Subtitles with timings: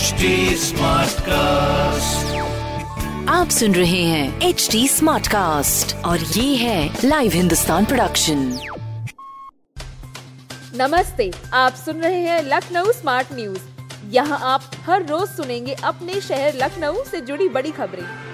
[0.00, 0.28] HD
[1.22, 2.36] cast
[3.28, 8.38] आप सुन रहे हैं एच डी स्मार्ट कास्ट और ये है लाइव हिंदुस्तान प्रोडक्शन
[10.74, 13.60] नमस्ते आप सुन रहे हैं लखनऊ स्मार्ट न्यूज़
[14.10, 18.29] यहाँ आप हर रोज सुनेंगे अपने शहर लखनऊ से जुड़ी बड़ी खबरें।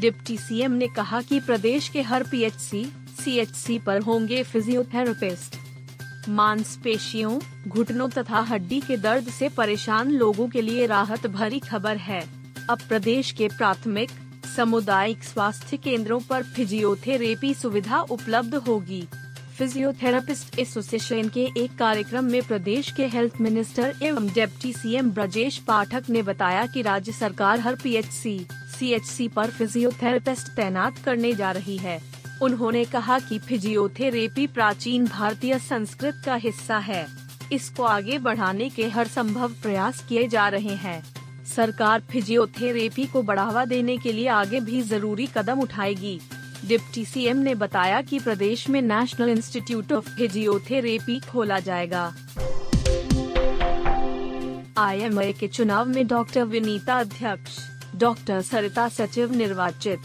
[0.00, 2.84] डिप्टी सीएम ने कहा कि प्रदेश के हर पीएचसी,
[3.24, 5.56] सीएचसी पर होंगे फिजियोथेरेपिस्ट
[6.28, 12.20] मांसपेशियों घुटनों तथा हड्डी के दर्द से परेशान लोगों के लिए राहत भरी खबर है।
[12.70, 14.10] अब प्रदेश के प्राथमिक
[14.56, 19.06] सामुदायिक स्वास्थ्य केंद्रों पर फिजियोथेरेपी सुविधा उपलब्ध होगी।
[19.58, 26.10] फिजियोथेरेपिस्ट एसोसिएशन के एक कार्यक्रम में प्रदेश के हेल्थ मिनिस्टर एवं डिप्टी सीएम ब्रजेश पाठक
[26.10, 28.38] ने बताया कि राज्य सरकार हर पीएचसी,
[28.78, 32.00] सीएचसी पर फिजियोथेरेपिस्ट तैनात करने जा रही है।
[32.42, 37.06] उन्होंने कहा कि फिजियोथेरेपी प्राचीन भारतीय संस्कृत का हिस्सा है।
[37.52, 41.02] इसको आगे बढ़ाने के हर संभव प्रयास किए जा रहे हैं।
[41.46, 46.20] सरकार फिजियोथेरेपी को बढ़ावा देने के लिए आगे भी ज़रूरी कदम उठाएगी।
[46.66, 52.12] डिप्टी सीएम ने बताया कि प्रदेश में नेशनल इंस्टीट्यूट ऑफ़ फिजियोथेरेपी खोला जाएगा।
[54.78, 57.58] आईएमए के चुनाव में डॉक्टर विनीता अध्यक्ष।
[57.98, 60.00] डॉक्टर सरिता सचिव निर्वाचित।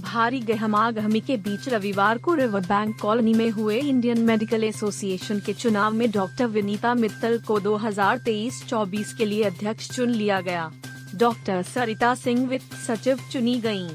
[0.00, 5.52] भारी गहमागहमी के बीच रविवार को रिवर बैंक कॉलोनी में हुए इंडियन मेडिकल एसोसिएशन के
[5.52, 10.70] चुनाव में डॉक्टर विनीता मित्तल को 2023-24 के लिए अध्यक्ष चुन लिया गया।
[11.14, 13.88] डॉक्टर सरिता सिंह वित्त सचिव चुनी गयीं।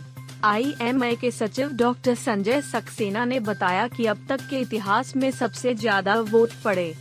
[0.43, 5.73] आईएमए के सचिव डॉक्टर संजय सक्सेना ने बताया कि अब तक के इतिहास में सबसे
[5.75, 6.93] ज़्यादा वोट पड़े।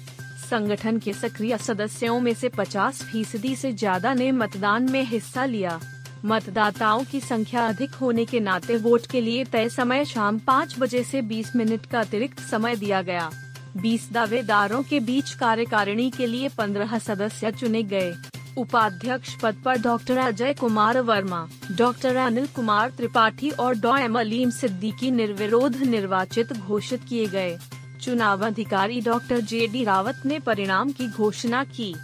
[0.50, 5.80] संगठन के सक्रिय सदस्यों में से 50 फ़ीसदी से ज़्यादा ने मतदान में हिस्सा लिया।
[6.24, 11.02] मतदाताओं की संख्या अधिक होने के नाते वोट के लिए तय समय शाम पाँच बजे
[11.04, 13.30] से 20 मिनट का अतिरिक्त समय दिया गया।
[13.76, 18.14] 20 दावेदारों के बीच कार्यकारिणी के लिए 15 सदस्य चुने गए।
[18.58, 21.46] उपाध्यक्ष पद पर डॉक्टर अजय कुमार वर्मा,
[21.78, 27.58] डॉक्टर अनिल कुमार त्रिपाठी और डॉ एम अलीम सिद्दीकी निर्विरोध निर्वाचित घोषित किए गए।
[28.02, 31.94] चुनाव अधिकारी डॉक्टर जे डी रावत ने परिणाम की घोषणा की।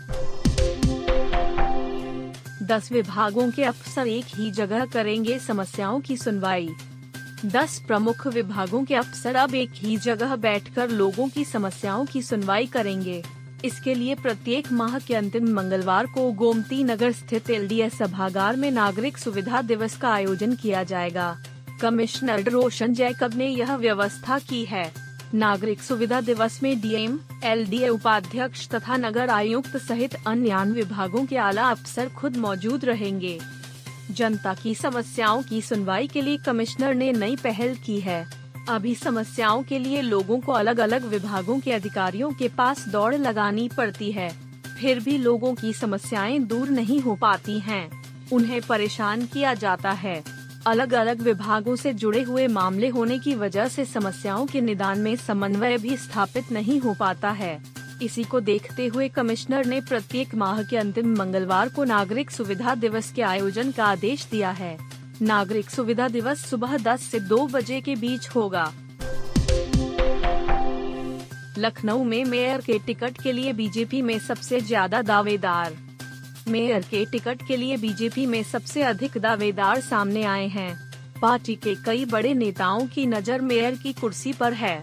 [2.70, 6.68] दस विभागों के अफसर एक ही जगह करेंगे समस्याओं की सुनवाई।
[7.46, 12.66] दस प्रमुख विभागों के अफसर अब एक ही जगह बैठकर लोगों की समस्याओं की सुनवाई
[12.66, 13.22] करेंगे।
[13.64, 19.18] इसके लिए प्रत्येक माह के अंतिम मंगलवार को गोमती नगर स्थित एल सभागार में नागरिक
[19.18, 21.36] सुविधा दिवस का आयोजन किया जाएगा।
[21.80, 28.68] कमिश्नर रोशन जैकब ने यह व्यवस्था की है। नागरिक सुविधा दिवस में डीएम, एलडीए उपाध्यक्ष
[28.68, 33.40] तथा नगर आयुक्त सहित अन्य विभागों के आला अफसर खुद मौजूद रहेंगे।
[34.10, 38.26] जनता की समस्याओं की सुनवाई के लिए कमिश्नर ने नई पहल की है।
[38.68, 43.70] अभी समस्याओं के लिए लोगों को अलग अलग विभागों के अधिकारियों के पास दौड़ लगानी
[43.76, 44.32] पड़ती है।
[44.80, 47.90] फिर भी लोगों की समस्याएँ दूर नहीं हो पाती हैं।
[48.32, 50.37] उन्हें परेशान किया जाता है।
[50.68, 55.14] अलग अलग विभागों से जुड़े हुए मामले होने की वजह से समस्याओं के निदान में
[55.16, 57.60] समन्वय भी स्थापित नहीं हो पाता है।
[58.02, 63.10] इसी को देखते हुए कमिश्नर ने प्रत्येक माह के अंतिम मंगलवार को नागरिक सुविधा दिवस
[63.12, 64.76] के आयोजन का आदेश दिया है।
[65.22, 68.72] नागरिक सुविधा दिवस सुबह 10 से 2 बजे के बीच होगा।
[71.58, 75.72] लखनऊ में मेयर के टिकट के लिए बीजेपी में सबसे ज़्यादा दावेदार
[76.48, 80.72] मेयर के टिकट के लिए बीजेपी में सबसे अधिक दावेदार सामने आए हैं।
[81.22, 84.76] पार्टी के कई बड़े नेताओं की नज़र मेयर की कुर्सी पर है।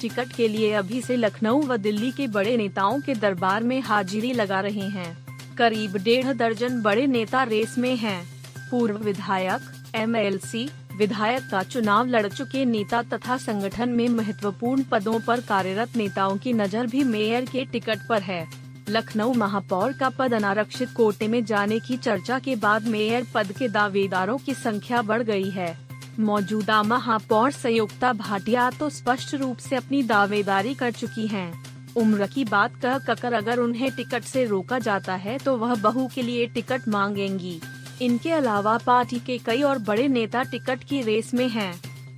[0.00, 4.32] टिकट के लिए अभी से लखनऊ व दिल्ली के बड़े नेताओं के दरबार में हाजिरी
[4.32, 5.16] लगा रहे हैं।
[5.58, 8.22] करीब डेढ़ दर्जन बड़े नेता रेस में हैं।
[8.70, 15.40] पूर्व विधायक एमएलसी विधायक का चुनाव लड़ चुके नेता तथा संगठन में महत्वपूर्ण पदों पर
[15.40, 18.44] कार्यरत नेताओं की नज़र भी मेयर के टिकट पर है।
[18.90, 23.68] लखनऊ महापौर का पद अनारक्षित कोटे में जाने की चर्चा के बाद मेयर पद के
[23.68, 25.76] दावेदारों की संख्या बढ़ गई है
[26.20, 31.52] मौजूदा महापौर संयुक्ता भाटिया तो स्पष्ट रूप से अपनी दावेदारी कर चुकी हैं।
[31.96, 36.08] उम्र की बात कह ककर अगर उन्हें टिकट से रोका जाता है तो वह बहू
[36.14, 37.60] के लिए टिकट मांगेंगी
[38.02, 41.72] इनके अलावा पार्टी के कई और बड़े नेता टिकट की रेस में हैं।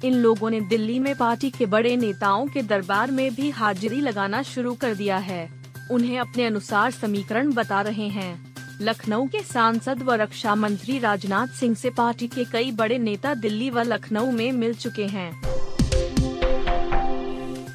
[0.04, 4.42] इन लोगों ने दिल्ली में पार्टी के बड़े नेताओं के दरबार में भी हाजिरी लगाना
[4.44, 10.12] शुरू कर दिया है उन्हें अपने अनुसार समीकरण बता रहे हैं। लखनऊ के सांसद व
[10.12, 14.74] रक्षा मंत्री राजनाथ सिंह से पार्टी के कई बड़े नेता दिल्ली व लखनऊ में मिल
[14.74, 15.30] चुके हैं।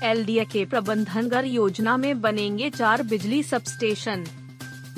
[0.03, 4.25] एलडीए के प्रबंधनगर योजना में बनेंगे चार बिजली सब स्टेशन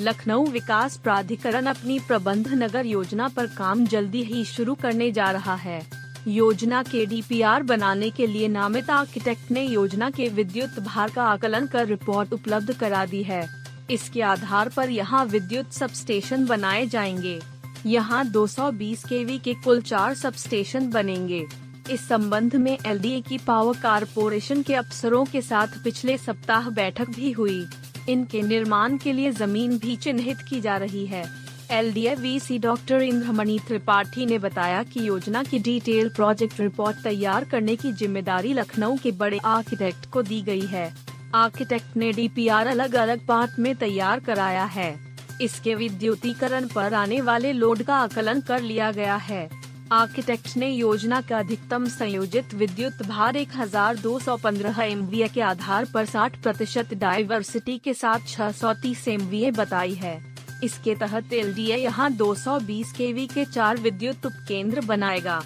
[0.00, 5.54] लखनऊ विकास प्राधिकरण अपनी प्रबंध नगर योजना पर काम जल्दी ही शुरू करने जा रहा
[5.54, 11.22] है। योजना के डीपीआर बनाने के लिए नामित आर्किटेक्ट ने योजना के विद्युत भार का
[11.24, 13.48] आकलन कर रिपोर्ट उपलब्ध करा दी है।
[13.90, 17.40] इसके आधार पर यहाँ विद्युत सब स्टेशन बनाए जाएँगे।
[17.86, 21.46] यहाँ 220 केवी के कुल चार सब स्टेशन बनेंगे।
[21.90, 27.32] इस संबंध में एल की पावर कारपोरेशन के अफसरों के साथ पिछले सप्ताह बैठक भी
[27.32, 27.66] हुई।
[28.08, 33.58] इनके निर्माण के लिए ज़मीन भी चिन्हित की जा रही है। L D doctor Indramani
[33.66, 39.12] Tripathi ने बताया कि योजना की डिटेल प्रोजेक्ट रिपोर्ट तैयार करने की ज़िम्मेदारी लखनऊ के
[39.12, 40.92] बड़े आर्किटेक्ट को दी गई है।
[41.34, 44.94] आर्किटेक्ट ने डी अलग अलग पार्ट में तैयार कराया है।
[45.40, 49.48] इसके विद्युतीकरण पर आने वाले लोड का आकलन कर लिया गया है।
[49.92, 56.94] आर्किटेक्ट ने योजना का अधिकतम संयोजित विद्युत भार 1215 एमवीए के आधार पर 60 प्रतिशत
[56.96, 60.29] डाइवर्सिटी के साथ 630 एमवीए बताई है।
[60.64, 65.40] इसके तहत एल डी ए यहाँ 220 केवी के चार विद्युत उपकेंद्र बनाएगा।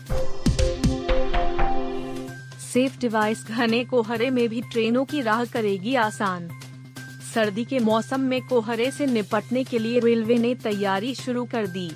[2.72, 6.48] सेफ़ डिवाइस घने कोहरे में भी ट्रेनों की राह करेगी आसान।
[7.34, 11.90] सर्दी के मौसम में कोहरे से निपटने के लिए रेलवे ने तैयारी शुरू कर दी।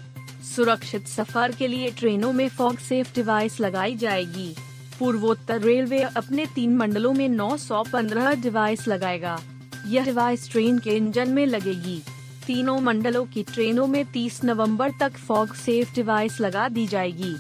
[0.56, 4.54] सुरक्षित सफ़र के लिए ट्रेनों में फॉग सेफ़ डिवाइस लगाई जाएगी।
[4.98, 9.38] पूर्वोत्तर रेलवे अपने तीन मंडलों में 915 डिवाइस लगाएगा।
[9.86, 12.02] यह डिवाइस ट्रेन के इंजन में लगेगी।
[12.48, 17.34] तीनों मंडलों की ट्रेनों में 30 नवंबर तक फॉग सेफ़ डिवाइस लगा दी जाएगी।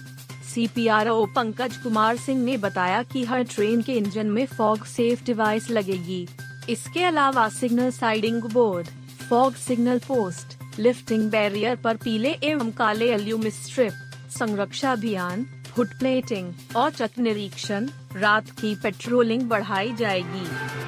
[0.54, 5.70] सीपीआरओ पंकज कुमार सिंह ने बताया कि हर ट्रेन के इंजन में फॉग सेफ़ डिवाइस
[5.70, 6.28] लगेगी।
[6.68, 8.86] इसके अलावा signal siding board,
[9.30, 13.92] fog signal post, lifting barrier पर पीले एवं काले एल्यूम स्ट्रिप,
[14.38, 20.87] संरक्षा अभियान फुट प्लेटिंग और चक निरीक्षण, रात की पेट्रोलिंग बढ़ाई जाएगी।